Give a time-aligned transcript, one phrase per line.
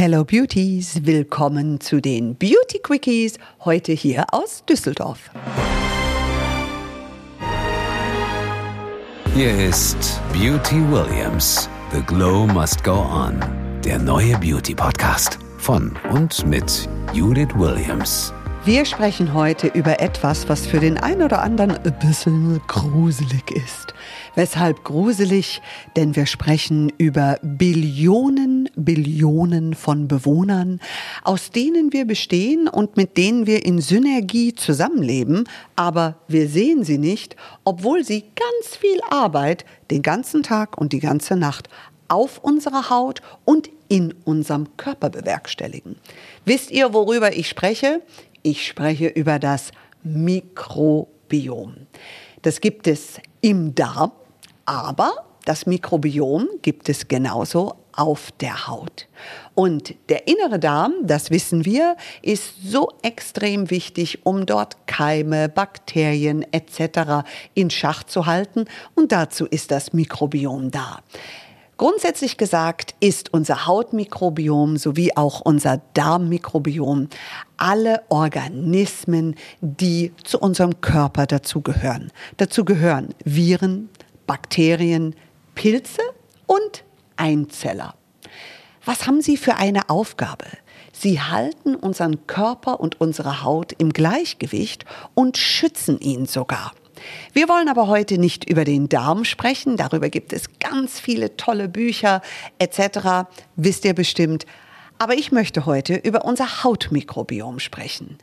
[0.00, 5.28] Hello Beauties, willkommen zu den Beauty Quickies, heute hier aus Düsseldorf.
[9.34, 13.40] Hier ist Beauty Williams, The Glow Must Go On,
[13.84, 18.32] der neue Beauty Podcast von und mit Judith Williams.
[18.64, 23.94] Wir sprechen heute über etwas, was für den einen oder anderen ein bisschen gruselig ist.
[24.34, 25.62] Weshalb gruselig?
[25.96, 30.80] Denn wir sprechen über Billionen, Billionen von Bewohnern,
[31.24, 35.44] aus denen wir bestehen und mit denen wir in Synergie zusammenleben,
[35.76, 41.00] aber wir sehen sie nicht, obwohl sie ganz viel Arbeit den ganzen Tag und die
[41.00, 41.68] ganze Nacht
[42.08, 45.96] auf unserer Haut und in unserem Körper bewerkstelligen.
[46.44, 48.02] Wisst ihr, worüber ich spreche?
[48.42, 51.74] Ich spreche über das Mikrobiom.
[52.42, 54.12] Das gibt es im Darm,
[54.64, 55.12] aber
[55.44, 59.08] das Mikrobiom gibt es genauso auf der Haut.
[59.54, 66.46] Und der innere Darm, das wissen wir, ist so extrem wichtig, um dort Keime, Bakterien
[66.52, 67.26] etc.
[67.54, 68.66] in Schach zu halten.
[68.94, 71.00] Und dazu ist das Mikrobiom da.
[71.76, 77.08] Grundsätzlich gesagt ist unser Hautmikrobiom sowie auch unser Darmmikrobiom
[77.56, 82.12] alle Organismen, die zu unserem Körper dazugehören.
[82.36, 83.90] Dazu gehören Viren,
[84.26, 85.14] Bakterien,
[85.54, 86.02] Pilze
[86.46, 86.84] und
[87.18, 87.94] Einzeller.
[88.84, 90.46] Was haben sie für eine Aufgabe?
[90.92, 96.72] Sie halten unseren Körper und unsere Haut im Gleichgewicht und schützen ihn sogar.
[97.32, 101.68] Wir wollen aber heute nicht über den Darm sprechen, darüber gibt es ganz viele tolle
[101.68, 102.22] Bücher
[102.58, 104.46] etc., wisst ihr bestimmt.
[104.98, 108.18] Aber ich möchte heute über unser Hautmikrobiom sprechen.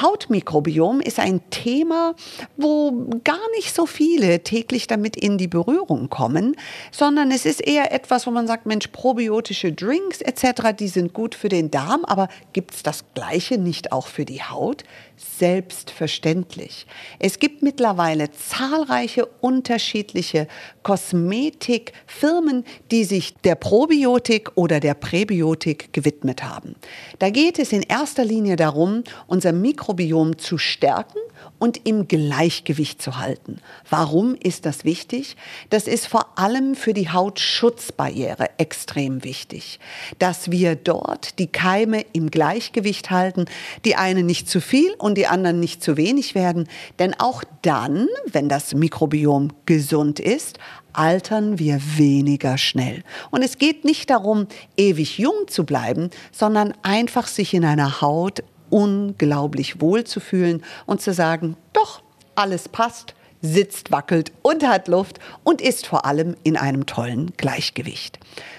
[0.00, 2.14] Hautmikrobiom ist ein Thema,
[2.56, 6.56] wo gar nicht so viele täglich damit in die Berührung kommen,
[6.90, 11.34] sondern es ist eher etwas, wo man sagt, Mensch, probiotische Drinks etc., die sind gut
[11.34, 14.84] für den Darm, aber gibt es das Gleiche nicht auch für die Haut?
[15.16, 16.86] Selbstverständlich.
[17.18, 20.46] Es gibt mittlerweile zahlreiche unterschiedliche
[20.82, 26.76] Kosmetikfirmen, die sich der Probiotik oder der Präbiotik gewidmet haben.
[27.18, 29.52] Da geht es in erster Linie darum, unser
[29.86, 31.20] Mikrobiom zu stärken
[31.60, 33.60] und im Gleichgewicht zu halten.
[33.88, 35.36] Warum ist das wichtig?
[35.70, 39.78] Das ist vor allem für die Hautschutzbarriere extrem wichtig,
[40.18, 43.44] dass wir dort die Keime im Gleichgewicht halten,
[43.84, 48.08] die einen nicht zu viel und die anderen nicht zu wenig werden, denn auch dann,
[48.32, 50.58] wenn das Mikrobiom gesund ist,
[50.92, 53.04] altern wir weniger schnell.
[53.30, 58.42] Und es geht nicht darum, ewig jung zu bleiben, sondern einfach sich in einer Haut
[58.70, 62.02] unglaublich wohl zu fühlen und zu sagen, doch,
[62.34, 68.18] alles passt, sitzt, wackelt und hat Luft und ist vor allem in einem tollen Gleichgewicht.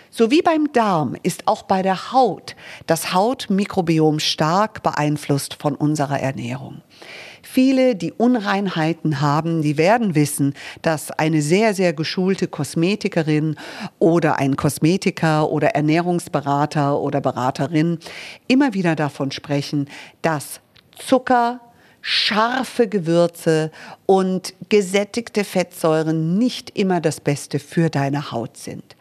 [0.09, 2.55] So wie beim Darm ist auch bei der Haut
[2.87, 6.81] das Hautmikrobiom stark beeinflusst von unserer Ernährung.
[7.43, 13.55] Viele, die Unreinheiten haben, die werden wissen, dass eine sehr, sehr geschulte Kosmetikerin
[13.99, 17.99] oder ein Kosmetiker oder Ernährungsberater oder Beraterin
[18.47, 19.89] immer wieder davon sprechen,
[20.21, 20.61] dass
[20.97, 21.61] Zucker,
[22.09, 23.69] scharfe Gewürze
[24.05, 28.95] und gesättigte Fettsäuren nicht immer das Beste für deine Haut sind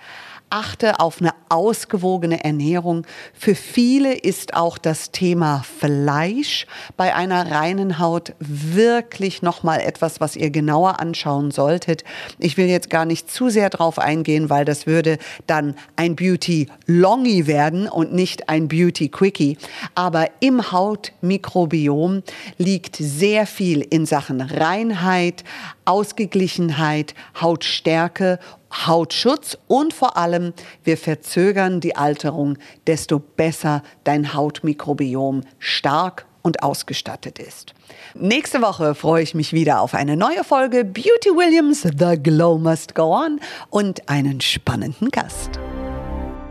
[0.50, 3.06] achte auf eine ausgewogene Ernährung.
[3.34, 10.36] Für viele ist auch das Thema Fleisch bei einer reinen Haut wirklich nochmal etwas, was
[10.36, 12.04] ihr genauer anschauen solltet.
[12.38, 16.68] Ich will jetzt gar nicht zu sehr drauf eingehen, weil das würde dann ein Beauty
[16.86, 19.58] Longy werden und nicht ein Beauty Quickie.
[19.94, 22.22] Aber im Hautmikrobiom
[22.58, 25.44] liegt sehr viel in Sachen Reinheit,
[25.84, 28.38] Ausgeglichenheit, Hautstärke
[28.84, 30.52] Hautschutz und vor allem,
[30.84, 37.74] wir verzögern die Alterung, desto besser dein Hautmikrobiom stark und ausgestattet ist.
[38.14, 42.94] Nächste Woche freue ich mich wieder auf eine neue Folge Beauty Williams, The Glow Must
[42.94, 45.58] Go On und einen spannenden Gast.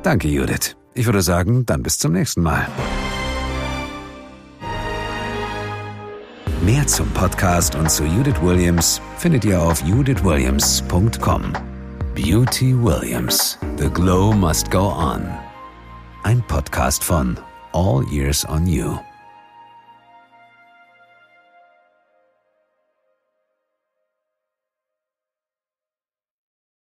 [0.04, 0.76] Danke, Judith.
[0.94, 2.68] Ich würde sagen, dann bis zum nächsten Mal.
[6.62, 11.75] Mehr zum Podcast und zu Judith Williams findet ihr auf judithwilliams.com.
[12.16, 13.58] Beauty Williams.
[13.76, 15.38] The Glow Must Go On.
[16.24, 17.38] Ein Podcast von
[17.74, 18.98] All Years on You.